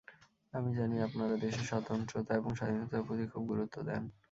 আমি 0.53 0.69
জানি 0.75 0.95
আপনারা 1.07 1.35
দেশের 1.37 1.65
স্বতন্ত্রতা 1.65 2.31
এবং 2.35 2.51
স্বাধীনতার 2.55 3.05
প্রতি 3.07 3.25
খুব 3.27 3.43
গুরুত্ব 3.47 3.75
দেন। 3.81 4.03